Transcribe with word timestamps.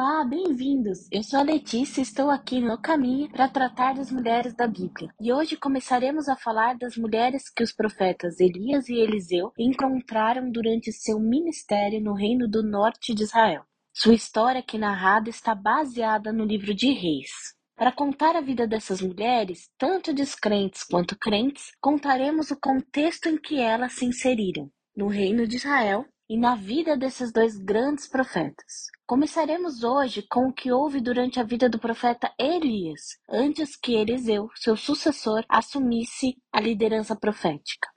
Olá, 0.00 0.24
bem-vindos! 0.24 1.08
Eu 1.10 1.24
sou 1.24 1.40
a 1.40 1.42
Letícia 1.42 2.00
e 2.00 2.04
estou 2.04 2.30
aqui 2.30 2.60
no 2.60 2.80
caminho 2.80 3.28
para 3.32 3.48
tratar 3.48 3.96
das 3.96 4.12
mulheres 4.12 4.54
da 4.54 4.64
Bíblia. 4.64 5.12
E 5.20 5.32
hoje 5.32 5.56
começaremos 5.56 6.28
a 6.28 6.36
falar 6.36 6.78
das 6.78 6.96
mulheres 6.96 7.50
que 7.50 7.64
os 7.64 7.72
profetas 7.72 8.38
Elias 8.38 8.88
e 8.88 8.94
Eliseu 8.94 9.52
encontraram 9.58 10.52
durante 10.52 10.92
seu 10.92 11.18
ministério 11.18 12.00
no 12.00 12.14
reino 12.14 12.46
do 12.46 12.62
norte 12.62 13.12
de 13.12 13.24
Israel. 13.24 13.64
Sua 13.92 14.14
história 14.14 14.60
aqui 14.60 14.78
narrada 14.78 15.30
está 15.30 15.52
baseada 15.52 16.32
no 16.32 16.44
livro 16.44 16.72
de 16.72 16.92
Reis. 16.92 17.32
Para 17.74 17.90
contar 17.90 18.36
a 18.36 18.40
vida 18.40 18.68
dessas 18.68 19.02
mulheres, 19.02 19.68
tanto 19.76 20.14
descrentes 20.14 20.84
quanto 20.84 21.18
crentes, 21.18 21.72
contaremos 21.80 22.52
o 22.52 22.60
contexto 22.60 23.28
em 23.28 23.36
que 23.36 23.58
elas 23.58 23.94
se 23.94 24.04
inseriram 24.04 24.70
no 24.96 25.08
reino 25.08 25.44
de 25.44 25.56
Israel 25.56 26.06
e 26.28 26.36
na 26.36 26.54
vida 26.54 26.96
desses 26.96 27.32
dois 27.32 27.56
grandes 27.56 28.06
profetas. 28.06 28.88
Começaremos 29.06 29.82
hoje 29.82 30.22
com 30.22 30.48
o 30.48 30.52
que 30.52 30.70
houve 30.70 31.00
durante 31.00 31.40
a 31.40 31.42
vida 31.42 31.68
do 31.68 31.78
profeta 31.78 32.30
Elias, 32.38 33.18
antes 33.28 33.74
que 33.74 33.94
Eliseu, 33.94 34.48
seu 34.54 34.76
sucessor, 34.76 35.44
assumisse 35.48 36.36
a 36.52 36.60
liderança 36.60 37.16
profética. 37.16 37.88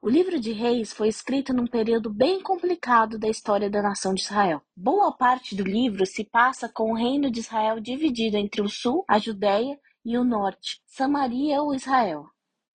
O 0.00 0.08
livro 0.08 0.38
de 0.38 0.52
Reis 0.52 0.92
foi 0.92 1.08
escrito 1.08 1.52
num 1.52 1.66
período 1.66 2.12
bem 2.12 2.40
complicado 2.40 3.18
da 3.18 3.28
história 3.28 3.68
da 3.68 3.82
nação 3.82 4.14
de 4.14 4.20
Israel. 4.20 4.62
Boa 4.76 5.10
parte 5.10 5.56
do 5.56 5.64
livro 5.64 6.06
se 6.06 6.24
passa 6.24 6.68
com 6.68 6.92
o 6.92 6.94
reino 6.94 7.30
de 7.30 7.40
Israel 7.40 7.80
dividido 7.80 8.36
entre 8.36 8.62
o 8.62 8.68
sul, 8.68 9.04
a 9.08 9.18
Judéia, 9.18 9.78
e 10.04 10.16
o 10.16 10.24
norte, 10.24 10.80
Samaria 10.86 11.60
ou 11.60 11.74
Israel. 11.74 12.26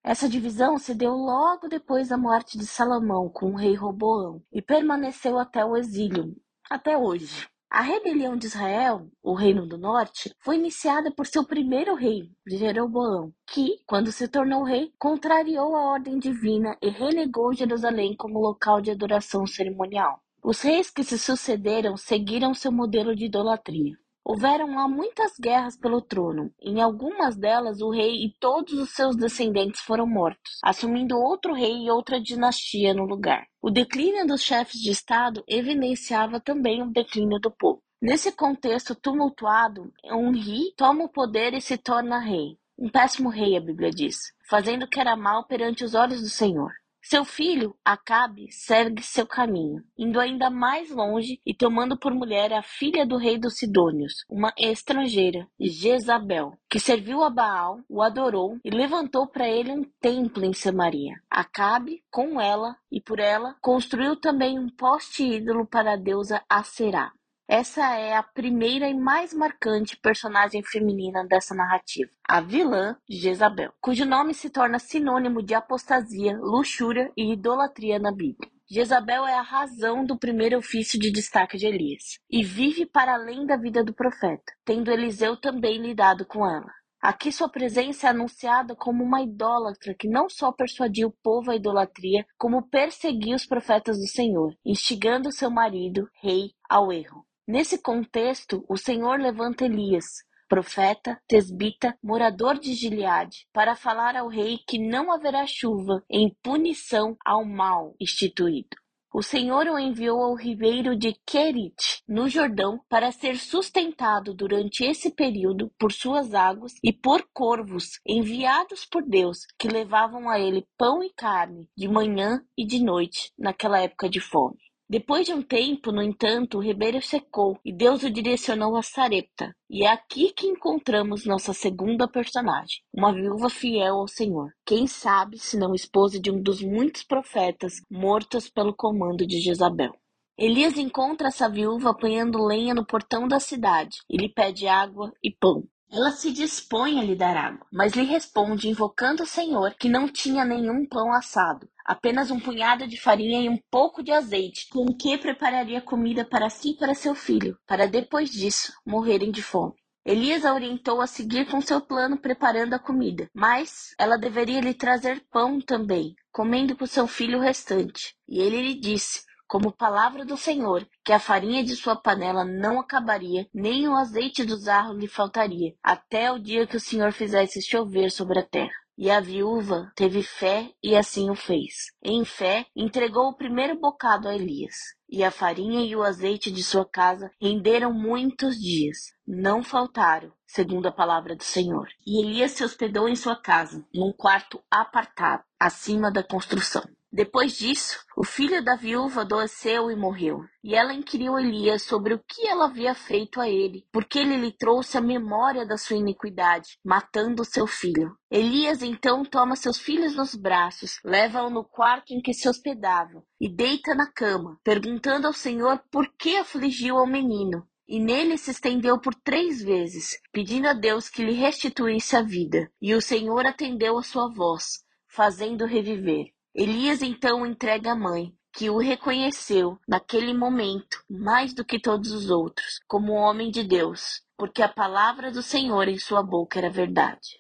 Essa 0.04 0.28
divisão 0.28 0.78
se 0.78 0.94
deu 0.94 1.14
logo 1.14 1.70
depois 1.70 2.10
da 2.10 2.18
morte 2.18 2.58
de 2.58 2.66
Salomão 2.66 3.30
com 3.30 3.52
o 3.52 3.56
rei 3.56 3.74
Roboão 3.74 4.44
e 4.52 4.62
permaneceu 4.62 5.40
até 5.40 5.64
o 5.64 5.78
exílio, 5.78 6.36
até 6.70 6.98
hoje. 6.98 7.48
A 7.70 7.82
rebelião 7.82 8.36
de 8.36 8.48
Israel, 8.48 9.08
o 9.24 9.34
Reino 9.34 9.66
do 9.66 9.78
Norte, 9.78 10.36
foi 10.40 10.58
iniciada 10.58 11.10
por 11.10 11.26
seu 11.26 11.46
primeiro 11.46 11.96
rei, 11.96 12.30
Jeroboão, 12.46 13.34
que, 13.48 13.80
quando 13.88 14.12
se 14.12 14.28
tornou 14.28 14.64
rei, 14.64 14.94
contrariou 15.00 15.74
a 15.76 15.92
ordem 15.94 16.20
divina 16.20 16.78
e 16.82 16.90
renegou 16.90 17.54
Jerusalém 17.54 18.14
como 18.16 18.42
local 18.42 18.82
de 18.82 18.92
adoração 18.92 19.48
cerimonial. 19.48 20.20
Os 20.44 20.62
reis 20.62 20.92
que 20.92 21.04
se 21.04 21.18
sucederam 21.18 21.96
seguiram 21.96 22.54
seu 22.54 22.74
modelo 22.74 23.16
de 23.16 23.26
idolatria. 23.26 23.98
Houveram 24.26 24.74
lá 24.74 24.88
muitas 24.88 25.38
guerras 25.38 25.78
pelo 25.78 26.02
trono. 26.02 26.50
Em 26.62 26.82
algumas 26.82 27.36
delas, 27.36 27.82
o 27.82 27.90
rei 27.90 28.24
e 28.24 28.34
todos 28.40 28.74
os 28.74 28.92
seus 28.92 29.18
descendentes 29.18 29.82
foram 29.82 30.08
mortos, 30.08 30.60
assumindo 30.64 31.18
outro 31.18 31.54
rei 31.54 31.86
e 31.86 31.92
outra 31.92 32.22
dinastia 32.22 32.94
no 32.94 33.06
lugar. 33.06 33.46
O 33.62 33.70
declínio 33.70 34.26
dos 34.26 34.42
chefes 34.42 34.80
de 34.80 34.92
Estado 34.92 35.44
evidenciava 35.48 36.40
também 36.40 36.82
o 36.82 36.92
declínio 36.92 37.40
do 37.40 37.52
povo. 37.52 37.82
Nesse 38.02 38.32
contexto 38.32 38.96
tumultuado, 38.96 39.92
um 40.06 40.32
rei 40.32 40.74
toma 40.78 41.06
o 41.06 41.10
poder 41.10 41.54
e 41.54 41.62
se 41.62 41.78
torna 41.78 42.20
rei. 42.20 42.58
Um 42.78 42.90
péssimo 42.90 43.30
rei, 43.30 43.56
a 43.56 43.62
Bíblia 43.62 43.92
diz, 43.92 44.18
fazendo 44.50 44.84
o 44.84 44.90
que 44.90 45.00
era 45.00 45.16
mal 45.16 45.46
perante 45.46 45.84
os 45.84 45.94
olhos 45.94 46.22
do 46.22 46.30
Senhor. 46.30 46.72
Seu 47.06 47.26
filho, 47.26 47.76
Acabe, 47.84 48.50
segue 48.50 49.04
seu 49.04 49.28
caminho, 49.28 49.84
indo 49.98 50.22
ainda 50.22 50.50
mais 50.50 50.90
longe 50.90 51.38
e 51.46 51.54
tomando 51.54 52.00
por 52.00 52.14
mulher 52.14 52.54
a 52.54 52.64
filha 52.64 53.06
do 53.06 53.18
rei 53.18 53.38
dos 53.38 53.58
Sidônios, 53.58 54.24
uma 54.30 54.54
estrangeira, 54.58 55.46
Jezabel, 55.60 56.58
que 56.70 56.80
serviu 56.80 57.22
a 57.22 57.30
Baal, 57.30 57.82
o 57.90 58.02
adorou 58.02 58.58
e 58.64 58.70
levantou 58.70 59.28
para 59.28 59.50
ele 59.50 59.72
um 59.72 59.84
templo 60.00 60.46
em 60.46 60.54
Samaria. 60.54 61.16
Acabe, 61.30 62.02
com 62.10 62.40
ela 62.40 62.78
e 62.90 63.02
por 63.02 63.20
ela, 63.20 63.58
construiu 63.62 64.16
também 64.16 64.58
um 64.58 64.70
poste 64.70 65.24
ídolo 65.26 65.68
para 65.68 65.94
a 65.94 65.98
deusa 65.98 66.42
Aserá. 66.50 67.12
Essa 67.48 67.98
é 67.98 68.16
a 68.16 68.24
primeira 68.24 68.88
e 68.88 68.94
mais 68.94 69.34
marcante 69.34 69.98
personagem 69.98 70.64
feminina 70.64 71.26
dessa 71.26 71.54
narrativa, 71.54 72.10
a 72.28 72.40
vilã 72.40 72.96
Jezabel, 73.08 73.74
cujo 73.82 74.06
nome 74.06 74.34
se 74.34 74.50
torna 74.50 74.80
sinônimo 74.80 75.44
de 75.44 75.54
apostasia, 75.54 76.38
luxúria 76.38 77.12
e 77.18 77.34
idolatria 77.34 78.00
na 78.00 78.12
Bíblia. 78.12 78.50
Jezabel 78.70 79.28
é 79.28 79.36
a 79.36 79.42
razão 79.42 80.06
do 80.06 80.18
primeiro 80.18 80.58
ofício 80.58 80.98
de 80.98 81.12
destaque 81.12 81.58
de 81.58 81.68
Elias 81.68 82.18
e 82.32 82.42
vive 82.44 82.86
para 82.86 83.14
além 83.14 83.46
da 83.46 83.58
vida 83.58 83.84
do 83.84 83.94
profeta, 83.94 84.54
tendo 84.64 84.90
Eliseu 84.90 85.36
também 85.36 85.80
lidado 85.80 86.26
com 86.26 86.48
ela. 86.48 86.72
Aqui 87.02 87.30
sua 87.30 87.50
presença 87.50 88.08
é 88.08 88.10
anunciada 88.12 88.74
como 88.74 89.04
uma 89.04 89.22
idólatra 89.22 89.94
que 89.94 90.08
não 90.08 90.30
só 90.30 90.54
persuadia 90.54 91.06
o 91.06 91.12
povo 91.22 91.52
à 91.52 91.56
idolatria, 91.58 92.26
como 92.38 92.70
perseguia 92.70 93.36
os 93.36 93.46
profetas 93.46 93.98
do 93.98 94.08
Senhor, 94.08 94.56
instigando 94.66 95.30
seu 95.30 95.52
marido, 95.52 96.10
rei, 96.22 96.52
ao 96.70 96.90
erro. 96.90 97.26
Nesse 97.46 97.78
contexto, 97.78 98.64
o 98.70 98.78
Senhor 98.78 99.20
levanta 99.20 99.66
Elias, 99.66 100.06
profeta, 100.48 101.22
tesbita, 101.28 101.94
morador 102.02 102.58
de 102.58 102.74
Gileade, 102.74 103.46
para 103.52 103.76
falar 103.76 104.16
ao 104.16 104.30
rei 104.30 104.60
que 104.66 104.80
não 104.80 105.12
haverá 105.12 105.46
chuva 105.46 106.02
em 106.10 106.34
punição 106.42 107.18
ao 107.26 107.44
mal 107.44 107.96
instituído. 108.00 108.78
O 109.14 109.22
Senhor 109.22 109.68
o 109.68 109.78
enviou 109.78 110.24
ao 110.24 110.36
ribeiro 110.36 110.96
de 110.96 111.14
Querite, 111.26 112.02
no 112.08 112.30
Jordão, 112.30 112.80
para 112.88 113.12
ser 113.12 113.38
sustentado 113.38 114.34
durante 114.34 114.86
esse 114.86 115.12
período 115.12 115.70
por 115.78 115.92
suas 115.92 116.34
águas 116.34 116.74
e 116.82 116.94
por 116.94 117.28
corvos 117.34 118.00
enviados 118.08 118.86
por 118.86 119.04
Deus, 119.04 119.40
que 119.60 119.68
levavam 119.68 120.30
a 120.30 120.40
ele 120.40 120.66
pão 120.78 121.04
e 121.04 121.14
carne 121.14 121.70
de 121.78 121.90
manhã 121.90 122.42
e 122.58 122.66
de 122.66 122.82
noite, 122.82 123.34
naquela 123.38 123.80
época 123.80 124.10
de 124.10 124.22
fome. 124.22 124.73
Depois 124.90 125.26
de 125.26 125.34
um 125.34 125.42
tempo, 125.42 125.92
no 125.92 126.04
entanto, 126.04 126.58
o 126.58 126.62
ribeiro 126.62 127.02
secou 127.02 127.58
e 127.64 127.74
Deus 127.74 128.04
o 128.04 128.12
direcionou 128.12 128.76
a 128.76 128.84
Sarepta. 128.84 129.56
E 129.70 129.86
é 129.86 129.92
aqui 129.92 130.34
que 130.34 130.46
encontramos 130.46 131.26
nossa 131.26 131.54
segunda 131.54 132.08
personagem, 132.08 132.82
uma 132.94 133.14
viúva 133.14 133.50
fiel 133.50 133.96
ao 133.96 134.08
Senhor. 134.08 134.52
Quem 134.66 134.86
sabe 134.86 135.40
se 135.40 135.58
não 135.58 135.74
esposa 135.74 136.20
de 136.20 136.30
um 136.30 136.42
dos 136.42 136.62
muitos 136.62 137.04
profetas 137.04 137.82
mortos 137.90 138.50
pelo 138.50 138.76
comando 138.76 139.26
de 139.26 139.40
Jezabel. 139.40 139.94
Elias 140.38 140.78
encontra 140.78 141.28
essa 141.28 141.48
viúva 141.48 141.92
apanhando 141.92 142.44
lenha 142.44 142.74
no 142.74 142.86
portão 142.86 143.28
da 143.28 143.40
cidade 143.40 143.98
e 144.10 144.18
lhe 144.18 144.28
pede 144.28 144.68
água 144.68 145.14
e 145.24 145.32
pão. 145.32 145.64
Ela 145.94 146.10
se 146.10 146.32
dispõe 146.32 147.00
a 147.00 147.04
lhe 147.04 147.16
dar 147.16 147.38
água, 147.38 147.68
mas 147.72 147.94
lhe 147.94 148.02
responde, 148.02 148.68
invocando 148.68 149.22
o 149.22 149.28
Senhor, 149.28 149.76
que 149.76 149.88
não 149.88 150.08
tinha 150.08 150.44
nenhum 150.44 150.88
pão 150.88 151.14
assado, 151.14 151.70
apenas 151.86 152.32
um 152.32 152.40
punhado 152.40 152.88
de 152.88 153.00
farinha 153.00 153.40
e 153.40 153.48
um 153.48 153.60
pouco 153.70 154.02
de 154.02 154.12
azeite, 154.12 154.68
com 154.72 154.88
que 154.88 155.16
prepararia 155.20 155.80
comida 155.82 156.26
para 156.26 156.50
si 156.50 156.72
e 156.72 156.78
para 156.78 156.96
seu 156.96 157.14
filho, 157.14 157.56
para 157.68 157.88
depois 157.88 158.32
disso 158.32 158.74
morrerem 158.84 159.30
de 159.30 159.44
fome. 159.44 159.76
Elias 160.04 160.44
a 160.44 160.56
orientou 160.56 161.00
a 161.00 161.06
seguir 161.06 161.46
com 161.46 161.62
seu 161.62 161.80
plano 161.80 162.18
preparando 162.18 162.74
a 162.74 162.80
comida, 162.80 163.30
mas 163.32 163.94
ela 164.00 164.18
deveria 164.18 164.62
lhe 164.62 164.74
trazer 164.74 165.24
pão 165.32 165.62
também, 165.62 166.16
comendo 166.32 166.76
com 166.76 166.88
seu 166.88 167.06
filho 167.06 167.38
o 167.38 167.42
restante. 167.42 168.16
E 168.28 168.42
ele 168.42 168.64
lhe 168.64 168.74
disse: 168.74 169.22
como 169.54 169.72
palavra 169.72 170.26
do 170.26 170.36
Senhor, 170.36 170.84
que 171.06 171.14
a 171.14 171.20
farinha 171.20 171.64
de 171.64 171.76
sua 171.76 171.96
panela 171.96 172.44
não 172.44 172.80
acabaria, 172.80 173.48
nem 173.54 173.88
o 173.88 173.96
azeite 173.96 174.44
do 174.44 174.60
jarro 174.60 174.96
lhe 174.96 175.08
faltaria, 175.08 175.76
até 175.84 176.32
o 176.32 176.40
dia 176.40 176.66
que 176.66 176.76
o 176.76 176.80
Senhor 176.80 177.12
fizesse 177.12 177.62
chover 177.62 178.10
sobre 178.10 178.40
a 178.40 178.44
terra. 178.44 178.74
E 178.98 179.12
a 179.12 179.20
viúva 179.20 179.92
teve 179.96 180.24
fé 180.24 180.72
e 180.82 180.96
assim 180.96 181.30
o 181.30 181.36
fez. 181.36 181.92
Em 182.04 182.26
fé, 182.26 182.66
entregou 182.76 183.28
o 183.28 183.36
primeiro 183.36 183.80
bocado 183.80 184.28
a 184.28 184.34
Elias. 184.34 184.74
E 185.08 185.24
a 185.24 185.30
farinha 185.30 185.86
e 185.86 185.96
o 185.96 186.02
azeite 186.02 186.50
de 186.52 186.64
sua 186.64 186.84
casa 186.84 187.30
renderam 187.40 187.94
muitos 187.94 188.60
dias. 188.60 188.98
Não 189.28 189.64
faltaram, 189.64 190.32
segundo 190.48 190.88
a 190.88 190.92
palavra 190.92 191.36
do 191.36 191.44
Senhor. 191.44 191.88
E 192.08 192.26
Elias 192.26 192.54
se 192.54 192.64
hospedou 192.64 193.08
em 193.08 193.16
sua 193.16 193.36
casa, 193.36 193.86
num 193.94 194.12
quarto 194.12 194.60
apartado, 194.72 195.44
acima 195.60 196.12
da 196.12 196.24
construção. 196.24 196.84
Depois 197.16 197.56
disso, 197.56 198.00
o 198.18 198.26
filho 198.26 198.66
da 198.66 198.76
viúva 198.76 199.22
adoeceu 199.22 199.92
e 199.92 199.96
morreu. 199.96 200.44
E 200.64 200.74
ela 200.74 200.96
inquiriu 200.96 201.38
Elias 201.38 201.84
sobre 201.84 202.16
o 202.16 202.24
que 202.28 202.48
ela 202.48 202.66
havia 202.66 202.96
feito 202.96 203.40
a 203.40 203.48
ele, 203.48 203.86
porque 203.92 204.18
ele 204.18 204.36
lhe 204.36 204.52
trouxe 204.52 204.98
a 204.98 205.02
memória 205.02 205.64
da 205.64 205.78
sua 205.78 205.96
iniquidade, 205.96 206.80
matando 206.84 207.46
seu 207.46 207.68
filho. 207.68 208.18
Elias 208.32 208.82
então 208.82 209.24
toma 209.24 209.56
seus 209.56 209.78
filhos 209.78 210.16
nos 210.16 210.34
braços, 210.34 211.00
leva-o 211.06 211.52
no 211.52 211.64
quarto 211.64 212.16
em 212.16 212.20
que 212.20 212.34
se 212.34 212.50
hospedava 212.50 213.24
e 213.40 213.48
deita 213.48 213.94
na 213.94 214.12
cama, 214.12 214.60
perguntando 214.64 215.28
ao 215.28 215.34
Senhor 215.34 215.84
por 215.92 216.12
que 216.18 216.38
afligiu 216.38 216.98
ao 216.98 217.06
menino. 217.06 217.64
E 217.88 218.00
nele 218.00 218.40
se 218.40 218.50
estendeu 218.50 219.00
por 219.00 219.14
três 219.14 219.62
vezes, 219.62 220.18
pedindo 220.32 220.68
a 220.68 220.74
Deus 220.74 221.10
que 221.10 221.24
lhe 221.24 221.34
restituísse 221.34 222.16
a 222.16 222.24
vida. 222.24 222.72
E 222.82 222.96
o 222.96 223.02
Senhor 223.02 223.46
atendeu 223.46 224.00
a 224.00 224.02
sua 224.02 224.34
voz, 224.34 224.84
fazendo 225.08 225.68
reviver. 225.68 226.33
Elias 226.56 227.02
então 227.02 227.46
entrega 227.48 227.94
a 227.94 227.96
mãe, 227.96 228.32
que 228.54 228.70
o 228.70 228.78
reconheceu 228.78 229.80
naquele 229.88 230.36
momento 230.36 231.04
mais 231.10 231.52
do 231.52 231.66
que 231.66 231.80
todos 231.80 232.12
os 232.12 232.30
outros, 232.30 232.80
como 232.88 233.14
homem 233.14 233.50
de 233.50 233.64
Deus, 233.64 234.22
porque 234.38 234.62
a 234.62 234.70
palavra 234.70 235.32
do 235.32 235.42
Senhor 235.42 235.88
em 235.88 235.98
sua 235.98 236.22
boca 236.22 236.60
era 236.60 236.70
verdade. 236.70 237.40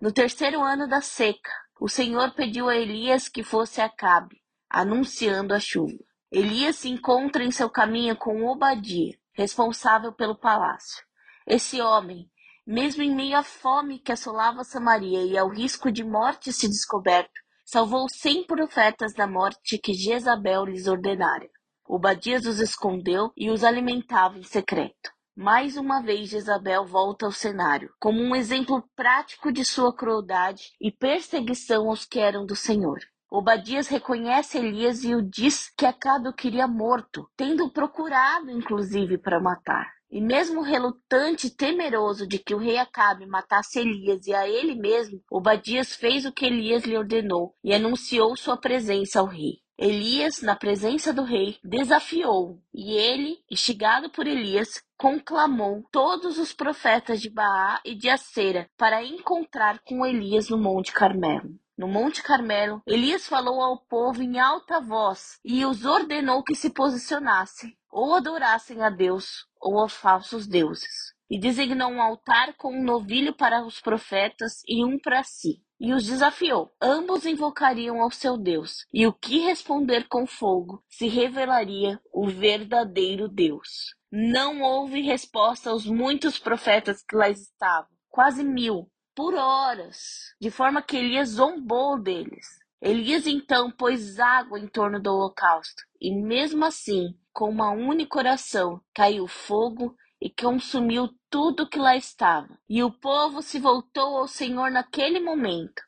No 0.00 0.12
terceiro 0.12 0.62
ano 0.62 0.86
da 0.86 1.00
seca, 1.00 1.50
o 1.80 1.88
Senhor 1.88 2.30
pediu 2.34 2.68
a 2.68 2.76
Elias 2.76 3.28
que 3.28 3.42
fosse 3.42 3.80
a 3.80 3.86
Acabe, 3.86 4.40
anunciando 4.70 5.52
a 5.52 5.58
chuva. 5.58 5.98
Elias 6.30 6.76
se 6.76 6.88
encontra 6.88 7.42
em 7.42 7.50
seu 7.50 7.68
caminho 7.68 8.14
com 8.14 8.44
Obadia, 8.46 9.18
responsável 9.32 10.12
pelo 10.12 10.38
palácio. 10.38 11.04
Esse 11.44 11.80
homem, 11.80 12.30
mesmo 12.64 13.02
em 13.02 13.12
meio 13.12 13.36
à 13.36 13.42
fome 13.42 13.98
que 13.98 14.12
assolava 14.12 14.62
Samaria 14.62 15.24
e 15.24 15.36
ao 15.36 15.48
risco 15.48 15.90
de 15.90 16.04
morte 16.04 16.52
se 16.52 16.68
descoberto, 16.68 17.43
salvou 17.64 18.06
cem 18.08 18.44
profetas 18.44 19.12
da 19.14 19.26
morte 19.26 19.78
que 19.78 19.94
Jezabel 19.94 20.66
lhes 20.66 20.86
ordenara. 20.86 21.48
Obadias 21.86 22.46
os 22.46 22.60
escondeu 22.60 23.32
e 23.36 23.50
os 23.50 23.64
alimentava 23.64 24.38
em 24.38 24.42
secreto. 24.42 25.12
Mais 25.36 25.76
uma 25.76 26.00
vez 26.00 26.30
Jezabel 26.30 26.86
volta 26.86 27.26
ao 27.26 27.32
cenário, 27.32 27.92
como 27.98 28.20
um 28.20 28.36
exemplo 28.36 28.88
prático 28.94 29.50
de 29.50 29.64
sua 29.64 29.92
crueldade 29.92 30.72
e 30.80 30.92
perseguição 30.92 31.88
aos 31.88 32.04
que 32.04 32.20
eram 32.20 32.46
do 32.46 32.54
Senhor. 32.54 33.00
Obadias 33.28 33.88
reconhece 33.88 34.58
Elias 34.58 35.02
e 35.02 35.12
o 35.12 35.20
diz 35.20 35.68
que 35.76 35.84
Acabe 35.84 36.28
o 36.28 36.32
queria 36.32 36.68
morto, 36.68 37.28
tendo 37.36 37.68
procurado 37.68 38.48
inclusive 38.48 39.18
para 39.18 39.40
matar. 39.40 39.92
E 40.14 40.20
mesmo 40.20 40.62
relutante 40.62 41.48
e 41.48 41.50
temeroso 41.50 42.24
de 42.24 42.38
que 42.38 42.54
o 42.54 42.58
rei 42.58 42.78
Acabe 42.78 43.26
matasse 43.26 43.80
Elias 43.80 44.24
e 44.28 44.32
a 44.32 44.48
ele 44.48 44.76
mesmo, 44.76 45.20
Obadias 45.28 45.96
fez 45.96 46.24
o 46.24 46.30
que 46.30 46.46
Elias 46.46 46.84
lhe 46.84 46.96
ordenou 46.96 47.52
e 47.64 47.74
anunciou 47.74 48.36
sua 48.36 48.56
presença 48.56 49.18
ao 49.18 49.26
rei. 49.26 49.58
Elias, 49.76 50.40
na 50.40 50.54
presença 50.54 51.12
do 51.12 51.24
rei, 51.24 51.58
desafiou, 51.64 52.62
e 52.72 52.92
ele, 52.92 53.38
instigado 53.50 54.08
por 54.08 54.24
Elias, 54.24 54.80
conclamou 54.96 55.82
todos 55.90 56.38
os 56.38 56.52
profetas 56.52 57.20
de 57.20 57.28
Baá 57.28 57.80
e 57.84 57.92
de 57.92 58.08
Acera 58.08 58.70
para 58.78 59.02
encontrar 59.02 59.80
com 59.84 60.06
Elias 60.06 60.48
no 60.48 60.56
Monte 60.56 60.92
Carmelo. 60.92 61.58
No 61.76 61.88
Monte 61.88 62.22
Carmelo, 62.22 62.80
Elias 62.86 63.26
falou 63.26 63.60
ao 63.60 63.76
povo 63.76 64.22
em 64.22 64.38
alta 64.38 64.80
voz 64.80 65.40
e 65.44 65.66
os 65.66 65.84
ordenou 65.84 66.44
que 66.44 66.54
se 66.54 66.70
posicionassem, 66.70 67.76
ou 67.94 68.12
adorassem 68.12 68.82
a 68.82 68.90
Deus 68.90 69.46
ou 69.60 69.80
a 69.80 69.88
falsos 69.88 70.48
deuses. 70.48 71.14
E 71.30 71.38
designou 71.38 71.88
um 71.88 72.02
altar 72.02 72.54
com 72.56 72.76
um 72.76 72.82
novilho 72.82 73.32
para 73.32 73.64
os 73.64 73.80
profetas 73.80 74.62
e 74.66 74.84
um 74.84 74.98
para 74.98 75.22
si. 75.22 75.62
E 75.80 75.92
os 75.92 76.04
desafiou. 76.04 76.72
Ambos 76.82 77.24
invocariam 77.24 78.02
ao 78.02 78.10
seu 78.10 78.36
Deus, 78.36 78.84
e 78.92 79.06
o 79.06 79.12
que 79.12 79.38
responder 79.38 80.08
com 80.08 80.26
fogo 80.26 80.82
se 80.88 81.06
revelaria 81.06 82.00
o 82.12 82.26
verdadeiro 82.28 83.28
Deus. 83.28 83.94
Não 84.10 84.60
houve 84.60 85.00
resposta 85.00 85.70
aos 85.70 85.86
muitos 85.86 86.38
profetas 86.38 87.02
que 87.02 87.16
lá 87.16 87.28
estavam, 87.28 87.90
quase 88.10 88.44
mil, 88.44 88.90
por 89.14 89.34
horas, 89.34 90.34
de 90.40 90.50
forma 90.50 90.82
que 90.82 90.96
Elias 90.96 91.30
zombou 91.30 92.00
deles. 92.00 92.46
Elias 92.80 93.26
então 93.26 93.70
pôs 93.70 94.18
água 94.18 94.58
em 94.58 94.68
torno 94.68 95.00
do 95.00 95.10
holocausto, 95.10 95.82
e 96.00 96.14
mesmo 96.14 96.64
assim, 96.64 97.16
com 97.34 97.50
uma 97.50 97.70
única 97.72 98.16
oração, 98.16 98.80
caiu 98.94 99.26
fogo 99.26 99.94
e 100.22 100.30
consumiu 100.30 101.10
tudo 101.28 101.68
que 101.68 101.78
lá 101.78 101.96
estava. 101.96 102.56
E 102.68 102.82
o 102.82 102.92
povo 102.92 103.42
se 103.42 103.58
voltou 103.58 104.16
ao 104.16 104.28
Senhor 104.28 104.70
naquele 104.70 105.18
momento, 105.18 105.82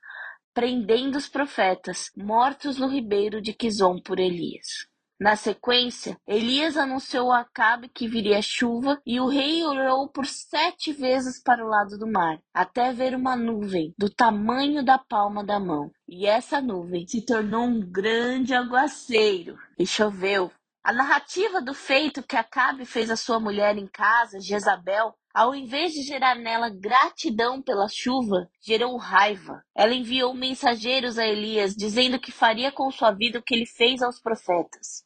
prendendo 0.52 1.16
os 1.16 1.28
profetas 1.28 2.10
mortos 2.16 2.78
no 2.78 2.88
ribeiro 2.88 3.40
de 3.40 3.54
Quizom 3.54 4.00
por 4.00 4.18
Elias. 4.18 4.88
Na 5.18 5.34
sequência, 5.34 6.18
Elias 6.26 6.76
anunciou 6.76 7.32
a 7.32 7.40
Acabe 7.40 7.88
que 7.88 8.06
viria 8.06 8.42
chuva, 8.42 9.00
e 9.06 9.18
o 9.18 9.26
rei 9.26 9.64
orou 9.64 10.08
por 10.08 10.26
sete 10.26 10.92
vezes 10.92 11.42
para 11.42 11.64
o 11.64 11.68
lado 11.68 11.96
do 11.96 12.06
mar, 12.06 12.38
até 12.52 12.92
ver 12.92 13.14
uma 13.14 13.34
nuvem 13.34 13.94
do 13.96 14.10
tamanho 14.10 14.84
da 14.84 14.98
palma 14.98 15.42
da 15.42 15.58
mão. 15.58 15.90
E 16.06 16.26
essa 16.26 16.60
nuvem 16.60 17.06
se 17.06 17.24
tornou 17.24 17.62
um 17.62 17.80
grande 17.80 18.52
aguaceiro, 18.52 19.56
e 19.78 19.86
choveu. 19.86 20.50
A 20.86 20.92
narrativa 20.92 21.60
do 21.60 21.74
feito 21.74 22.22
que 22.22 22.36
Acabe 22.36 22.86
fez 22.86 23.10
a 23.10 23.16
sua 23.16 23.40
mulher 23.40 23.76
em 23.76 23.88
casa, 23.88 24.38
Jezabel, 24.40 25.14
ao 25.34 25.52
invés 25.54 25.92
de 25.92 26.02
gerar 26.02 26.36
nela 26.36 26.70
gratidão 26.70 27.60
pela 27.60 27.88
chuva, 27.88 28.48
gerou 28.64 28.96
raiva. 28.96 29.64
Ela 29.76 29.94
enviou 29.94 30.32
mensageiros 30.32 31.18
a 31.18 31.26
Elias 31.26 31.74
dizendo 31.74 32.20
que 32.20 32.30
faria 32.30 32.70
com 32.70 32.88
sua 32.92 33.10
vida 33.10 33.40
o 33.40 33.42
que 33.42 33.54
ele 33.56 33.66
fez 33.66 34.00
aos 34.00 34.20
profetas 34.20 35.04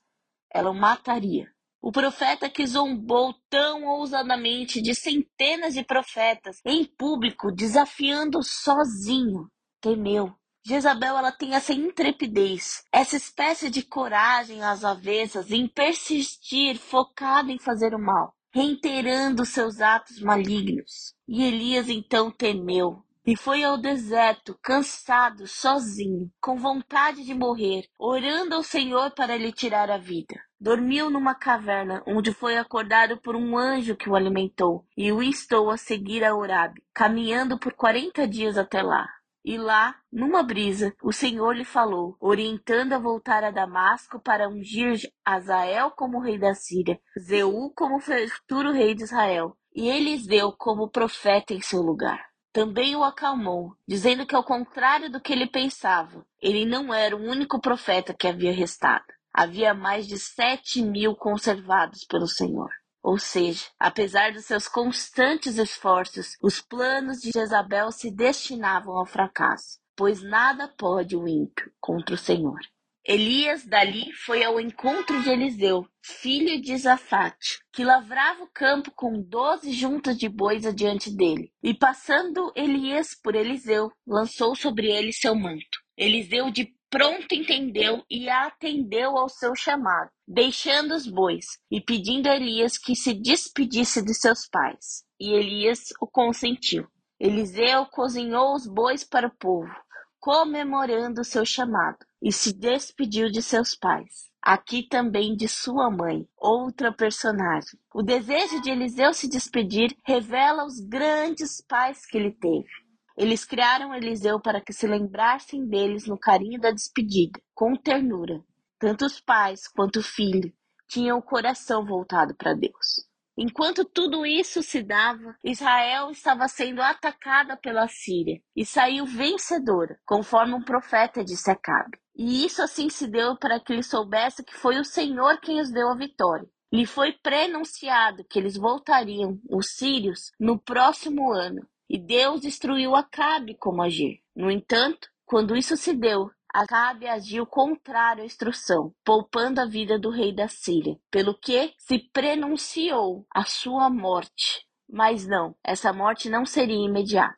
ela 0.53 0.71
o 0.71 0.75
mataria. 0.75 1.49
O 1.83 1.93
profeta 1.93 2.51
que 2.51 2.67
zombou 2.67 3.35
tão 3.49 3.87
ousadamente 3.87 4.83
de 4.83 4.95
centenas 4.95 5.75
de 5.75 5.85
profetas 5.85 6.61
em 6.67 6.85
público, 6.85 7.53
desafiando 7.53 8.43
sozinho, 8.43 9.49
temeu. 9.81 10.35
Jezabel 10.65 11.17
ela 11.17 11.33
tem 11.33 11.55
essa 11.55 11.73
intrepidez, 11.73 12.85
essa 12.93 13.17
espécie 13.17 13.71
de 13.71 13.83
coragem 13.83 14.63
às 14.63 14.85
avessas 14.85 15.51
em 15.51 15.67
persistir 15.67 16.79
focada 16.79 17.51
em 17.51 17.59
fazer 17.59 17.95
o 17.95 17.99
mal, 17.99 18.35
reiterando 18.53 19.47
seus 19.47 19.81
atos 19.81 20.21
malignos. 20.21 21.15
E 21.27 21.43
Elias 21.43 21.89
então 21.89 22.31
temeu, 22.31 23.03
e 23.27 23.37
foi 23.37 23.63
ao 23.63 23.79
deserto, 23.79 24.59
cansado, 24.63 25.47
sozinho, 25.47 26.31
com 26.41 26.57
vontade 26.57 27.25
de 27.25 27.35
morrer, 27.35 27.85
orando 27.99 28.55
ao 28.55 28.63
Senhor 28.63 29.13
para 29.13 29.37
lhe 29.37 29.53
tirar 29.53 29.91
a 29.91 29.99
vida. 29.99 30.35
Dormiu 30.59 31.11
numa 31.11 31.35
caverna, 31.35 32.03
onde 32.07 32.33
foi 32.33 32.59
acordado 32.59 33.19
por 33.19 33.37
um 33.37 33.57
anjo 33.57 33.97
que 33.97 34.11
o 34.11 34.17
alimentou, 34.17 34.85
e 34.97 35.13
o 35.13 35.23
instou 35.23 35.71
a 35.71 35.77
seguir 35.77 36.25
a 36.25 36.35
Orabe, 36.35 36.83
caminhando 36.93 37.59
por 37.59 37.73
quarenta 37.73 38.27
dias 38.27 38.59
até 38.59 38.83
lá. 38.83 39.09
E 39.45 39.57
lá, 39.57 39.97
numa 40.13 40.43
brisa, 40.43 40.95
o 41.03 41.13
Senhor 41.13 41.57
lhe 41.57 41.65
falou, 41.65 42.17
orientando 42.21 42.93
a 42.93 42.99
voltar 42.99 43.43
a 43.43 43.51
Damasco 43.51 44.21
para 44.21 44.49
ungir 44.49 45.01
Azael 45.25 45.91
como 45.93 46.21
rei 46.21 46.39
da 46.39 46.55
Síria, 46.55 47.01
Zeu 47.19 47.73
como 47.75 48.01
futuro 48.01 48.73
rei 48.73 48.95
de 48.95 49.05
Israel, 49.05 49.57
e 49.75 49.89
Eliseu 49.89 50.53
como 50.53 50.91
profeta 50.91 51.55
em 51.55 51.61
seu 51.61 51.81
lugar 51.81 52.31
também 52.53 52.97
o 52.97 53.05
acalmou, 53.05 53.77
dizendo 53.87 54.27
que, 54.27 54.35
ao 54.35 54.45
contrário 54.45 55.11
do 55.11 55.21
que 55.21 55.33
ele 55.33 55.47
pensava, 55.47 56.27
ele 56.41 56.65
não 56.65 56.93
era 56.93 57.17
o 57.17 57.23
único 57.23 57.61
profeta 57.61 58.15
que 58.15 58.27
havia 58.27 58.53
restado. 58.53 59.05
Havia 59.33 59.73
mais 59.73 60.07
de 60.07 60.19
sete 60.19 60.83
mil 60.83 61.15
conservados 61.15 62.05
pelo 62.05 62.27
Senhor. 62.27 62.71
Ou 63.03 63.19
seja, 63.19 63.67
apesar 63.79 64.33
dos 64.33 64.45
seus 64.45 64.69
constantes 64.69 65.57
esforços, 65.57 66.37
os 66.43 66.61
planos 66.61 67.21
de 67.21 67.31
Jezabel 67.33 67.91
se 67.91 68.11
destinavam 68.11 68.97
ao 68.97 69.07
fracasso, 69.07 69.79
pois 69.97 70.23
nada 70.23 70.69
pode 70.69 71.17
o 71.17 71.27
ímpio 71.27 71.73
contra 71.81 72.15
o 72.15 72.19
Senhor. 72.19 72.61
Elias 73.07 73.65
dali 73.65 74.13
foi 74.13 74.45
ao 74.45 74.61
encontro 74.61 75.23
de 75.23 75.31
Eliseu, 75.31 75.87
filho 76.03 76.61
de 76.61 76.77
Zafate, 76.77 77.59
que 77.73 77.83
lavrava 77.83 78.45
o 78.45 78.51
campo 78.53 78.91
com 78.95 79.23
doze 79.23 79.73
juntas 79.73 80.19
de 80.19 80.29
bois 80.29 80.67
adiante 80.67 81.11
dele. 81.11 81.51
E 81.63 81.73
passando 81.73 82.53
Elias 82.55 83.15
por 83.15 83.35
Eliseu, 83.35 83.91
lançou 84.07 84.55
sobre 84.55 84.89
ele 84.93 85.13
seu 85.13 85.35
manto. 85.35 85.81
Eliseu 85.97 86.51
de 86.51 86.73
pronto 86.91 87.33
entendeu 87.33 88.05
e 88.11 88.29
atendeu 88.29 89.17
ao 89.17 89.29
seu 89.29 89.55
chamado, 89.55 90.11
deixando 90.27 90.93
os 90.93 91.07
bois 91.07 91.47
e 91.71 91.81
pedindo 91.81 92.27
a 92.27 92.35
Elias 92.35 92.77
que 92.77 92.97
se 92.97 93.15
despedisse 93.15 94.05
de 94.05 94.13
seus 94.13 94.49
pais. 94.49 95.05
E 95.19 95.33
Elias 95.33 95.93
o 96.01 96.07
consentiu. 96.07 96.87
Eliseu 97.19 97.87
cozinhou 97.87 98.55
os 98.55 98.67
bois 98.67 99.05
para 99.05 99.29
o 99.29 99.37
povo, 99.39 99.71
comemorando 100.19 101.23
seu 101.23 101.45
chamado 101.45 101.99
e 102.21 102.33
se 102.33 102.53
despediu 102.53 103.31
de 103.31 103.43
seus 103.43 103.75
pais. 103.75 104.31
Aqui 104.43 104.83
também 104.89 105.37
de 105.37 105.47
sua 105.47 105.91
mãe, 105.91 106.27
outra 106.37 106.91
personagem. 106.91 107.79
O 107.95 108.03
desejo 108.03 108.61
de 108.63 108.71
Eliseu 108.71 109.13
se 109.13 109.29
despedir 109.29 109.95
revela 110.03 110.65
os 110.65 110.81
grandes 110.81 111.61
pais 111.61 112.07
que 112.07 112.17
ele 112.17 112.33
teve. 112.33 112.69
Eles 113.17 113.45
criaram 113.45 113.95
Eliseu 113.95 114.41
para 114.41 114.61
que 114.61 114.73
se 114.73 114.87
lembrassem 114.87 115.67
deles 115.67 116.07
no 116.07 116.19
carinho 116.19 116.61
da 116.61 116.71
despedida, 116.71 117.41
com 117.55 117.77
ternura. 117.77 118.43
Tanto 118.79 119.05
os 119.05 119.21
pais 119.21 119.69
quanto 119.69 120.01
o 120.01 120.03
filho 120.03 120.53
tinham 120.89 121.19
o 121.19 121.23
coração 121.23 121.85
voltado 121.85 122.35
para 122.35 122.55
Deus. 122.55 123.09
Enquanto 123.37 123.85
tudo 123.85 124.27
isso 124.27 124.63
se 124.63 124.83
dava, 124.83 125.37
Israel 125.43 126.11
estava 126.11 126.47
sendo 126.49 126.83
atacada 126.83 127.57
pela 127.57 127.89
Síria 127.89 128.41
e 128.55 128.67
saiu 128.67 129.07
vencedora, 129.07 129.99
conforme 130.05 130.53
um 130.53 130.63
profeta 130.63 131.25
disse 131.25 131.51
a 131.51 131.57
Cabe. 131.57 131.99
E 132.15 132.45
isso 132.45 132.61
assim 132.61 132.91
se 132.91 133.07
deu 133.07 133.37
para 133.37 133.59
que 133.59 133.73
ele 133.73 133.83
soubesse 133.83 134.45
que 134.45 134.55
foi 134.55 134.79
o 134.79 134.85
Senhor 134.85 135.41
quem 135.41 135.61
os 135.61 135.71
deu 135.71 135.89
a 135.89 135.95
vitória. 135.95 136.47
Lhe 136.73 136.85
foi 136.85 137.13
prenunciado 137.13 138.25
que 138.25 138.39
eles 138.39 138.57
voltariam, 138.57 139.41
os 139.49 139.71
sírios, 139.75 140.33
no 140.39 140.59
próximo 140.59 141.33
ano. 141.33 141.67
E 141.93 141.99
Deus 141.99 142.45
instruiu 142.45 142.95
Acabe 142.95 143.57
como 143.57 143.83
agir. 143.83 144.23
No 144.37 144.49
entanto, 144.49 145.09
quando 145.27 145.57
isso 145.57 145.77
se 145.77 145.93
deu, 145.93 146.31
Acabe 146.49 147.09
agiu 147.09 147.45
contrário 147.45 148.23
à 148.23 148.27
instrução, 148.27 148.95
poupando 149.05 149.61
a 149.61 149.67
vida 149.67 149.99
do 149.99 150.09
rei 150.09 150.33
da 150.33 150.47
Síria, 150.47 150.97
pelo 151.11 151.35
que 151.35 151.75
se 151.77 151.99
prenunciou 151.99 153.27
a 153.35 153.45
sua 153.45 153.91
morte. 153.91 154.65
Mas 154.89 155.27
não, 155.27 155.57
essa 155.65 155.93
morte 155.93 156.31
não 156.31 156.47
seria 156.47 156.77
imediata. 156.77 157.37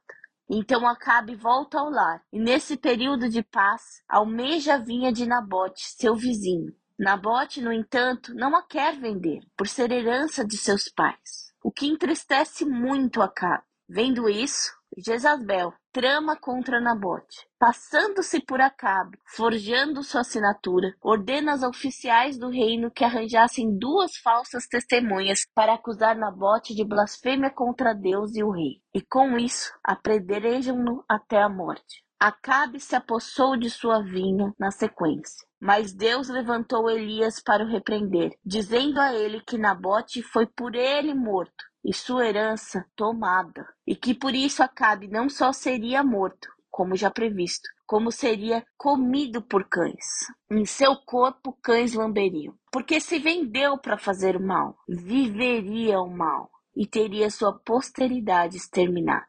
Então 0.50 0.86
Acabe 0.86 1.34
volta 1.34 1.78
ao 1.78 1.88
lar, 1.88 2.22
e 2.30 2.38
nesse 2.38 2.76
período 2.76 3.30
de 3.30 3.42
paz, 3.42 4.02
almeja 4.06 4.74
a 4.74 4.78
vinha 4.78 5.10
de 5.10 5.24
Nabote, 5.24 5.80
seu 5.82 6.14
vizinho. 6.14 6.74
Nabote, 6.98 7.62
no 7.62 7.72
entanto, 7.72 8.34
não 8.34 8.54
a 8.54 8.62
quer 8.62 8.98
vender, 8.98 9.40
por 9.56 9.66
ser 9.66 9.90
herança 9.90 10.44
de 10.44 10.58
seus 10.58 10.90
pais, 10.90 11.54
o 11.64 11.72
que 11.72 11.86
entristece 11.86 12.66
muito 12.66 13.22
Acabe. 13.22 13.71
Vendo 13.94 14.26
isso, 14.26 14.72
Jezabel 14.96 15.74
trama 15.92 16.34
contra 16.34 16.80
Nabote, 16.80 17.46
passando-se 17.58 18.40
por 18.40 18.58
Acabe, 18.58 19.18
forjando 19.36 20.02
sua 20.02 20.22
assinatura, 20.22 20.94
ordena 21.02 21.52
aos 21.52 21.62
oficiais 21.62 22.38
do 22.38 22.48
reino 22.48 22.90
que 22.90 23.04
arranjassem 23.04 23.76
duas 23.78 24.16
falsas 24.16 24.66
testemunhas 24.66 25.40
para 25.54 25.74
acusar 25.74 26.16
Nabote 26.16 26.74
de 26.74 26.86
blasfêmia 26.86 27.50
contra 27.50 27.92
Deus 27.92 28.34
e 28.34 28.42
o 28.42 28.50
rei, 28.50 28.80
e 28.94 29.02
com 29.02 29.36
isso 29.36 29.70
apredrejam-no 29.84 31.04
até 31.06 31.42
a 31.42 31.50
morte. 31.50 32.02
Acabe 32.18 32.80
se 32.80 32.96
apossou 32.96 33.58
de 33.58 33.68
sua 33.68 34.02
vinha 34.02 34.54
na 34.58 34.70
sequência. 34.70 35.46
Mas 35.60 35.92
Deus 35.92 36.30
levantou 36.30 36.88
Elias 36.88 37.42
para 37.42 37.62
o 37.62 37.68
repreender, 37.68 38.30
dizendo 38.42 38.98
a 38.98 39.12
ele 39.12 39.42
que 39.42 39.58
Nabote 39.58 40.22
foi 40.22 40.46
por 40.46 40.74
ele 40.74 41.12
morto 41.14 41.71
e 41.84 41.92
sua 41.92 42.26
herança 42.26 42.86
tomada, 42.94 43.66
e 43.86 43.96
que 43.96 44.14
por 44.14 44.34
isso 44.34 44.62
Acabe 44.62 45.08
não 45.08 45.28
só 45.28 45.52
seria 45.52 46.02
morto, 46.02 46.48
como 46.70 46.96
já 46.96 47.10
previsto, 47.10 47.68
como 47.86 48.10
seria 48.10 48.64
comido 48.78 49.42
por 49.42 49.68
cães. 49.68 50.26
Em 50.50 50.64
seu 50.64 50.96
corpo 50.96 51.56
cães 51.62 51.92
lamberiam, 51.92 52.54
porque 52.72 53.00
se 53.00 53.18
vendeu 53.18 53.76
para 53.76 53.98
fazer 53.98 54.36
o 54.36 54.46
mal, 54.46 54.78
viveria 54.88 56.00
o 56.00 56.10
mal 56.10 56.50
e 56.74 56.86
teria 56.86 57.30
sua 57.30 57.52
posteridade 57.58 58.56
exterminada. 58.56 59.26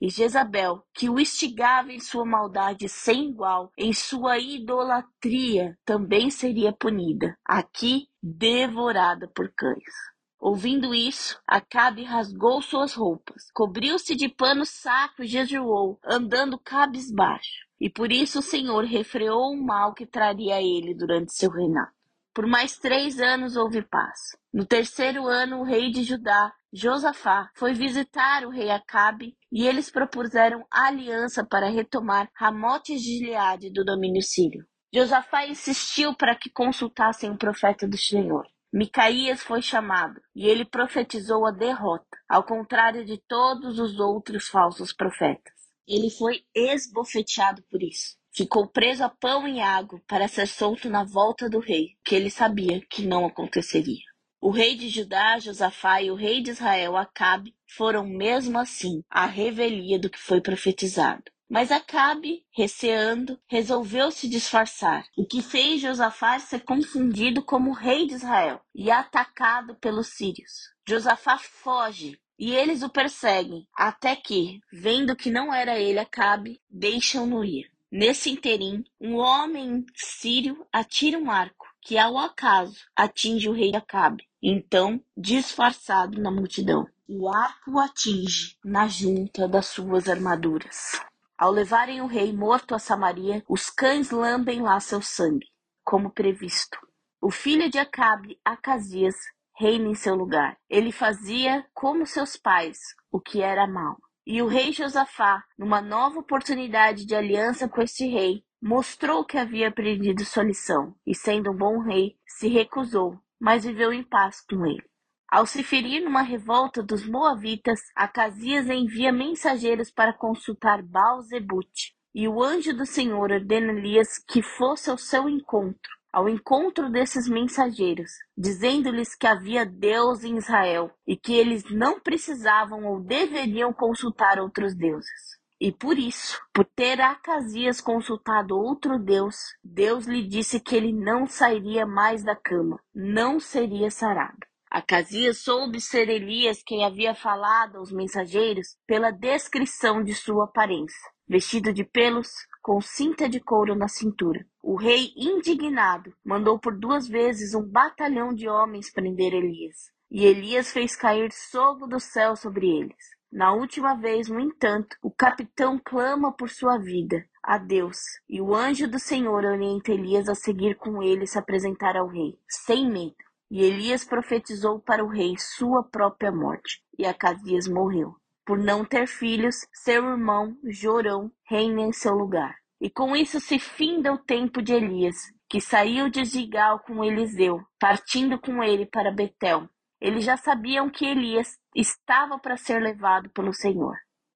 E 0.00 0.10
Jezabel, 0.10 0.84
que 0.92 1.08
o 1.08 1.18
instigava 1.18 1.92
em 1.92 1.98
sua 1.98 2.24
maldade 2.24 2.88
sem 2.88 3.30
igual, 3.30 3.72
em 3.76 3.92
sua 3.92 4.38
idolatria, 4.38 5.78
também 5.84 6.30
seria 6.30 6.72
punida, 6.72 7.36
aqui 7.44 8.06
devorada 8.22 9.26
por 9.34 9.50
cães. 9.56 10.13
Ouvindo 10.40 10.94
isso, 10.94 11.40
Acabe 11.46 12.02
rasgou 12.02 12.60
suas 12.60 12.94
roupas, 12.94 13.50
cobriu-se 13.52 14.14
de 14.14 14.28
pano 14.28 14.66
saco 14.66 15.22
e 15.22 15.26
jejuou, 15.26 15.98
andando 16.04 16.58
cabisbaixo. 16.58 17.64
E 17.80 17.88
por 17.88 18.12
isso 18.12 18.38
o 18.38 18.42
Senhor 18.42 18.84
refreou 18.84 19.52
o 19.52 19.62
mal 19.64 19.94
que 19.94 20.06
traria 20.06 20.56
a 20.56 20.62
ele 20.62 20.94
durante 20.94 21.32
seu 21.32 21.50
reinado. 21.50 21.92
Por 22.34 22.46
mais 22.46 22.76
três 22.76 23.20
anos 23.20 23.56
houve 23.56 23.80
paz. 23.82 24.36
No 24.52 24.66
terceiro 24.66 25.26
ano, 25.26 25.60
o 25.60 25.64
rei 25.64 25.90
de 25.90 26.02
Judá, 26.02 26.52
Josafá, 26.72 27.48
foi 27.54 27.72
visitar 27.72 28.44
o 28.44 28.50
rei 28.50 28.70
Acabe 28.70 29.36
e 29.52 29.64
eles 29.64 29.88
propuseram 29.88 30.66
aliança 30.68 31.46
para 31.46 31.68
retomar 31.68 32.28
Ramote 32.34 32.98
Gileade 32.98 33.72
do 33.72 33.84
domínio 33.84 34.20
sírio. 34.20 34.66
Josafá 34.92 35.46
insistiu 35.46 36.14
para 36.14 36.34
que 36.34 36.50
consultassem 36.50 37.30
o 37.30 37.38
profeta 37.38 37.86
do 37.86 37.96
Senhor. 37.96 38.44
Micaías 38.76 39.40
foi 39.40 39.62
chamado, 39.62 40.20
e 40.34 40.48
ele 40.48 40.64
profetizou 40.64 41.46
a 41.46 41.52
derrota, 41.52 42.18
ao 42.28 42.42
contrário 42.42 43.04
de 43.04 43.18
todos 43.18 43.78
os 43.78 44.00
outros 44.00 44.48
falsos 44.48 44.92
profetas. 44.92 45.54
Ele 45.86 46.10
foi 46.10 46.40
esbofeteado 46.52 47.62
por 47.70 47.80
isso. 47.80 48.16
Ficou 48.34 48.66
preso 48.66 49.04
a 49.04 49.08
pão 49.08 49.46
e 49.46 49.60
água 49.60 50.02
para 50.08 50.26
ser 50.26 50.48
solto 50.48 50.90
na 50.90 51.04
volta 51.04 51.48
do 51.48 51.60
rei, 51.60 51.90
que 52.04 52.16
ele 52.16 52.28
sabia 52.28 52.80
que 52.90 53.06
não 53.06 53.24
aconteceria. 53.24 54.02
O 54.40 54.50
rei 54.50 54.74
de 54.74 54.88
Judá, 54.88 55.38
Josafá, 55.38 56.02
e 56.02 56.10
o 56.10 56.16
rei 56.16 56.42
de 56.42 56.50
Israel, 56.50 56.96
Acabe, 56.96 57.54
foram 57.76 58.04
mesmo 58.04 58.58
assim 58.58 59.04
a 59.08 59.24
revelia 59.24 60.00
do 60.00 60.10
que 60.10 60.18
foi 60.18 60.40
profetizado. 60.40 61.22
Mas 61.54 61.70
Acabe, 61.70 62.44
receando, 62.50 63.38
resolveu 63.46 64.10
se 64.10 64.28
disfarçar, 64.28 65.06
o 65.16 65.24
que 65.24 65.40
fez 65.40 65.80
Josafá 65.80 66.36
ser 66.40 66.64
confundido 66.64 67.44
como 67.44 67.70
rei 67.70 68.08
de 68.08 68.14
Israel 68.14 68.60
e 68.74 68.90
atacado 68.90 69.76
pelos 69.76 70.08
sírios. 70.08 70.72
Josafá 70.84 71.38
foge 71.38 72.18
e 72.36 72.52
eles 72.52 72.82
o 72.82 72.88
perseguem, 72.88 73.68
até 73.72 74.16
que, 74.16 74.58
vendo 74.72 75.14
que 75.14 75.30
não 75.30 75.54
era 75.54 75.78
ele 75.78 76.00
Acabe, 76.00 76.60
deixam-no 76.68 77.44
ir. 77.44 77.70
Nesse 77.88 78.30
interim, 78.30 78.82
um 79.00 79.14
homem 79.14 79.86
sírio 79.94 80.66
atira 80.72 81.16
um 81.20 81.30
arco, 81.30 81.68
que 81.80 81.96
ao 81.96 82.18
acaso 82.18 82.80
atinge 82.96 83.48
o 83.48 83.52
rei 83.52 83.76
Acabe, 83.76 84.24
então 84.42 85.00
disfarçado 85.16 86.20
na 86.20 86.32
multidão. 86.32 86.84
O 87.08 87.28
arco 87.28 87.78
atinge 87.78 88.56
na 88.64 88.88
junta 88.88 89.46
das 89.46 89.66
suas 89.66 90.08
armaduras. 90.08 91.00
Ao 91.36 91.50
levarem 91.50 92.00
o 92.00 92.06
rei 92.06 92.32
morto 92.32 92.76
a 92.76 92.78
Samaria, 92.78 93.44
os 93.48 93.68
cães 93.68 94.10
lambem 94.12 94.62
lá 94.62 94.78
seu 94.78 95.02
sangue, 95.02 95.48
como 95.82 96.10
previsto. 96.10 96.78
O 97.20 97.30
filho 97.30 97.68
de 97.68 97.76
Acabe, 97.76 98.38
Acasias, 98.44 99.16
reina 99.56 99.88
em 99.88 99.94
seu 99.94 100.14
lugar. 100.14 100.56
Ele 100.70 100.92
fazia 100.92 101.66
como 101.74 102.06
seus 102.06 102.36
pais, 102.36 102.78
o 103.10 103.20
que 103.20 103.42
era 103.42 103.66
mal. 103.66 103.96
E 104.24 104.40
o 104.40 104.46
rei 104.46 104.72
Josafá, 104.72 105.42
numa 105.58 105.80
nova 105.80 106.20
oportunidade 106.20 107.04
de 107.04 107.16
aliança 107.16 107.68
com 107.68 107.82
este 107.82 108.06
rei, 108.06 108.44
mostrou 108.62 109.24
que 109.24 109.36
havia 109.36 109.68
aprendido 109.68 110.24
sua 110.24 110.44
lição, 110.44 110.94
e 111.04 111.16
sendo 111.16 111.50
um 111.50 111.56
bom 111.56 111.80
rei, 111.80 112.16
se 112.26 112.46
recusou, 112.48 113.18
mas 113.40 113.64
viveu 113.64 113.92
em 113.92 114.04
paz 114.04 114.40
com 114.40 114.64
ele. 114.64 114.84
Ao 115.30 115.46
se 115.46 115.62
ferir 115.62 116.02
numa 116.02 116.22
revolta 116.22 116.82
dos 116.82 117.06
Moavitas, 117.06 117.80
Acasias 117.96 118.68
envia 118.68 119.10
mensageiros 119.10 119.90
para 119.90 120.12
consultar 120.12 120.82
Baal-Zebute, 120.82 121.94
e 122.14 122.28
o 122.28 122.42
anjo 122.42 122.72
do 122.72 122.86
Senhor 122.86 123.32
ordena 123.32 123.72
Elias 123.72 124.18
que 124.28 124.42
fosse 124.42 124.88
ao 124.88 124.96
seu 124.96 125.28
encontro, 125.28 125.90
ao 126.12 126.28
encontro 126.28 126.88
desses 126.88 127.28
mensageiros, 127.28 128.12
dizendo-lhes 128.38 129.16
que 129.16 129.26
havia 129.26 129.66
Deus 129.66 130.22
em 130.22 130.36
Israel 130.36 130.92
e 131.04 131.16
que 131.16 131.34
eles 131.34 131.64
não 131.70 131.98
precisavam 131.98 132.84
ou 132.84 133.00
deveriam 133.00 133.72
consultar 133.72 134.38
outros 134.38 134.76
deuses. 134.76 135.42
E 135.60 135.72
por 135.72 135.98
isso, 135.98 136.40
por 136.52 136.64
ter 136.64 137.00
Acasias 137.00 137.80
consultado 137.80 138.56
outro 138.56 138.98
Deus, 138.98 139.36
Deus 139.64 140.06
lhe 140.06 140.22
disse 140.22 140.60
que 140.60 140.76
ele 140.76 140.92
não 140.92 141.26
sairia 141.26 141.84
mais 141.84 142.22
da 142.22 142.36
cama, 142.36 142.78
não 142.94 143.40
seria 143.40 143.90
sarado. 143.90 144.46
Acasias 144.74 145.38
soube 145.38 145.80
ser 145.80 146.08
Elias 146.08 146.60
quem 146.60 146.84
havia 146.84 147.14
falado 147.14 147.76
aos 147.76 147.92
mensageiros 147.92 148.76
pela 148.84 149.12
descrição 149.12 150.02
de 150.02 150.12
sua 150.12 150.46
aparência, 150.46 150.98
vestido 151.28 151.72
de 151.72 151.84
pelos, 151.84 152.26
com 152.60 152.80
cinta 152.80 153.28
de 153.28 153.38
couro 153.38 153.76
na 153.76 153.86
cintura. 153.86 154.44
O 154.60 154.74
rei, 154.74 155.12
indignado, 155.16 156.12
mandou 156.24 156.58
por 156.58 156.76
duas 156.76 157.06
vezes 157.06 157.54
um 157.54 157.62
batalhão 157.62 158.34
de 158.34 158.48
homens 158.48 158.92
prender 158.92 159.32
Elias. 159.32 159.92
E 160.10 160.24
Elias 160.26 160.72
fez 160.72 160.96
cair 160.96 161.30
fogo 161.52 161.86
do 161.86 162.00
céu 162.00 162.34
sobre 162.34 162.66
eles. 162.66 162.96
Na 163.30 163.52
última 163.52 163.94
vez, 163.94 164.28
no 164.28 164.40
entanto, 164.40 164.96
o 165.00 165.08
capitão 165.08 165.78
clama 165.78 166.32
por 166.32 166.50
sua 166.50 166.78
vida 166.78 167.24
a 167.40 167.58
Deus, 167.58 167.98
e 168.28 168.40
o 168.40 168.52
anjo 168.52 168.88
do 168.88 168.98
Senhor 168.98 169.44
orienta 169.44 169.92
Elias 169.92 170.28
a 170.28 170.34
seguir 170.34 170.74
com 170.74 171.00
ele 171.00 171.22
e 171.22 171.28
se 171.28 171.38
apresentar 171.38 171.96
ao 171.96 172.08
rei, 172.08 172.36
sem 172.48 172.90
medo. 172.90 173.14
E 173.54 173.62
Elias 173.62 174.04
profetizou 174.04 174.80
para 174.80 175.04
o 175.04 175.06
rei 175.06 175.36
sua 175.38 175.84
própria 175.84 176.32
morte, 176.32 176.82
e 176.98 177.06
Acasias 177.06 177.68
morreu. 177.68 178.16
Por 178.44 178.58
não 178.58 178.84
ter 178.84 179.06
filhos, 179.06 179.64
seu 179.72 180.04
irmão 180.04 180.58
Jorão 180.64 181.30
reina 181.48 181.82
em 181.82 181.92
seu 181.92 182.14
lugar. 182.14 182.56
E 182.80 182.90
com 182.90 183.14
isso 183.14 183.38
se 183.38 183.60
finda 183.60 184.12
o 184.12 184.18
tempo 184.18 184.60
de 184.60 184.72
Elias, 184.72 185.14
que 185.48 185.60
saiu 185.60 186.10
de 186.10 186.24
Gigal 186.24 186.80
com 186.80 187.04
Eliseu, 187.04 187.60
partindo 187.78 188.40
com 188.40 188.60
ele 188.60 188.86
para 188.86 189.12
Betel. 189.12 189.68
Eles 190.00 190.24
já 190.24 190.36
sabiam 190.36 190.90
que 190.90 191.06
Elias 191.06 191.56
estava 191.76 192.40
para 192.40 192.56
ser 192.56 192.82
levado 192.82 193.30
pelo 193.30 193.54
Senhor. 193.54 193.94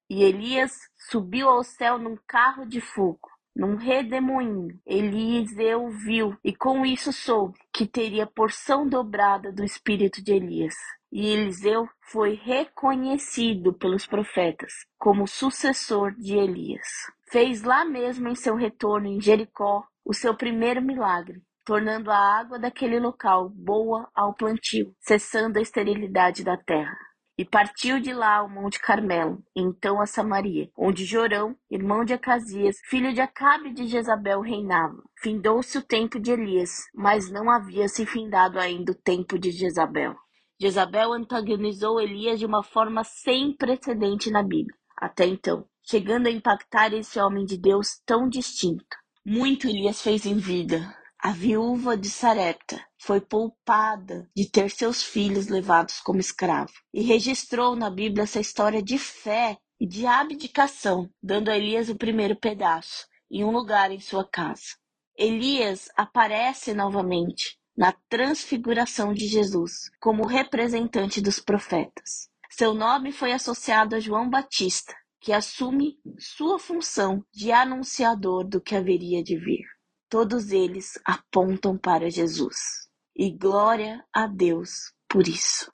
E 0.08 0.22
Elias 0.22 0.70
subiu 1.10 1.48
ao 1.48 1.64
céu 1.64 1.98
num 1.98 2.16
carro 2.24 2.64
de 2.64 2.80
fogo 2.80 3.27
num 3.58 3.74
redemoinho. 3.74 4.78
Eliseu 4.86 5.88
viu 5.88 6.36
e 6.44 6.54
com 6.54 6.86
isso 6.86 7.12
soube 7.12 7.58
que 7.72 7.84
teria 7.84 8.24
porção 8.24 8.88
dobrada 8.88 9.50
do 9.50 9.64
espírito 9.64 10.22
de 10.22 10.32
Elias. 10.32 10.74
E 11.10 11.26
Eliseu 11.26 11.88
foi 12.00 12.34
reconhecido 12.34 13.72
pelos 13.72 14.06
profetas 14.06 14.72
como 14.96 15.26
sucessor 15.26 16.14
de 16.14 16.36
Elias. 16.36 16.86
Fez 17.30 17.62
lá 17.62 17.84
mesmo 17.84 18.28
em 18.28 18.34
seu 18.36 18.54
retorno 18.54 19.08
em 19.08 19.20
Jericó 19.20 19.84
o 20.04 20.14
seu 20.14 20.34
primeiro 20.34 20.80
milagre, 20.80 21.42
tornando 21.64 22.10
a 22.10 22.38
água 22.38 22.58
daquele 22.58 23.00
local 23.00 23.50
boa 23.50 24.08
ao 24.14 24.32
plantio, 24.32 24.94
cessando 25.00 25.58
a 25.58 25.62
esterilidade 25.62 26.44
da 26.44 26.56
terra. 26.56 26.96
E 27.38 27.44
partiu 27.44 28.00
de 28.00 28.12
lá 28.12 28.38
ao 28.38 28.48
Monte 28.48 28.80
Carmelo, 28.80 29.40
então 29.54 30.00
a 30.00 30.06
Samaria, 30.06 30.68
onde 30.76 31.04
Jorão, 31.04 31.56
irmão 31.70 32.04
de 32.04 32.12
Acasias, 32.12 32.78
filho 32.86 33.14
de 33.14 33.20
Acabe 33.20 33.72
de 33.72 33.86
Jezabel, 33.86 34.40
reinava. 34.40 35.00
Findou-se 35.22 35.78
o 35.78 35.82
tempo 35.82 36.18
de 36.18 36.32
Elias, 36.32 36.70
mas 36.92 37.30
não 37.30 37.48
havia 37.48 37.88
se 37.88 38.04
findado 38.04 38.58
ainda 38.58 38.90
o 38.90 38.94
tempo 38.96 39.38
de 39.38 39.52
Jezabel. 39.52 40.16
Jezabel 40.60 41.12
antagonizou 41.12 42.00
Elias 42.00 42.40
de 42.40 42.44
uma 42.44 42.64
forma 42.64 43.04
sem 43.04 43.56
precedente 43.56 44.32
na 44.32 44.42
Bíblia, 44.42 44.76
até 44.96 45.24
então, 45.24 45.64
chegando 45.88 46.26
a 46.26 46.32
impactar 46.32 46.92
esse 46.92 47.20
homem 47.20 47.44
de 47.44 47.56
Deus 47.56 48.02
tão 48.04 48.28
distinto. 48.28 48.96
Muito 49.24 49.68
Elias 49.68 50.02
fez 50.02 50.26
em 50.26 50.38
vida, 50.38 50.92
A 51.20 51.32
viúva 51.32 51.96
de 51.96 52.08
Sarepta 52.08 52.80
foi 52.96 53.20
poupada 53.20 54.30
de 54.36 54.48
ter 54.48 54.70
seus 54.70 55.02
filhos 55.02 55.48
levados 55.48 55.98
como 55.98 56.20
escravo 56.20 56.72
e 56.94 57.02
registrou 57.02 57.74
na 57.74 57.90
Bíblia 57.90 58.22
essa 58.22 58.38
história 58.38 58.80
de 58.80 58.98
fé 58.98 59.58
e 59.80 59.86
de 59.86 60.06
abdicação, 60.06 61.10
dando 61.20 61.50
a 61.50 61.56
Elias 61.56 61.88
o 61.88 61.96
primeiro 61.96 62.36
pedaço 62.36 63.04
e 63.28 63.42
um 63.42 63.50
lugar 63.50 63.90
em 63.90 63.98
sua 63.98 64.24
casa. 64.24 64.76
Elias 65.16 65.88
aparece 65.96 66.72
novamente 66.72 67.58
na 67.76 67.92
transfiguração 68.08 69.12
de 69.12 69.26
Jesus 69.26 69.90
como 70.00 70.24
representante 70.24 71.20
dos 71.20 71.40
profetas. 71.40 72.28
Seu 72.48 72.72
nome 72.72 73.10
foi 73.10 73.32
associado 73.32 73.96
a 73.96 74.00
João 74.00 74.30
Batista, 74.30 74.94
que 75.20 75.32
assume 75.32 75.98
sua 76.16 76.60
função 76.60 77.24
de 77.32 77.50
anunciador 77.50 78.44
do 78.44 78.60
que 78.60 78.76
haveria 78.76 79.20
de 79.20 79.36
vir. 79.36 79.77
Todos 80.08 80.52
eles 80.52 80.98
apontam 81.04 81.76
para 81.76 82.10
Jesus. 82.10 82.88
E 83.14 83.30
glória 83.30 84.02
a 84.12 84.26
Deus 84.26 84.94
por 85.08 85.28
isso. 85.28 85.70